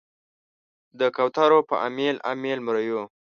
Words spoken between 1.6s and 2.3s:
په امیل،